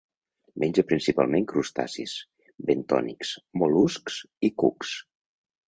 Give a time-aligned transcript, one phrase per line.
[0.61, 2.15] Menja principalment crustacis
[2.71, 4.99] bentònics, mol·luscs i cucs.